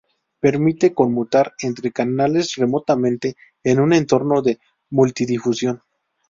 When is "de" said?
4.41-4.57